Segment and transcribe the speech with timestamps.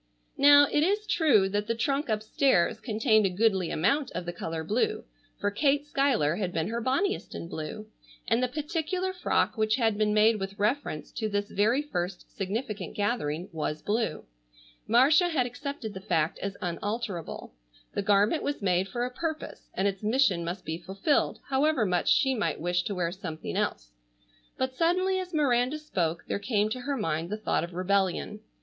[0.39, 4.63] Now it is true that the trunk upstairs contained a goodly amount of the color
[4.63, 5.03] blue,
[5.39, 7.85] for Kate Schuyler had been her bonniest in blue,
[8.27, 12.95] and the particular frock which had been made with reference to this very first significant
[12.95, 14.23] gathering was blue.
[14.87, 17.53] Marcia had accepted the fact as unalterable.
[17.93, 22.09] The garment was made for a purpose, and its mission must be fulfilled however much
[22.11, 23.91] she might wish to wear something else,
[24.57, 28.39] but suddenly as Miranda spoke there came to her mind the thought of rebellion.